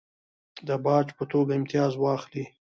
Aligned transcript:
د 0.67 0.69
باج 0.85 1.07
په 1.17 1.23
توګه 1.31 1.51
امتیاز 1.59 1.93
واخلي. 1.97 2.45